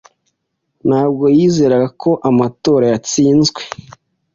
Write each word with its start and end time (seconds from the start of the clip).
Ntabwo 0.87 1.23
yizeraga 1.37 1.87
ko 2.01 2.09
amatora 2.29 2.85
yatsinzwe. 2.93 3.61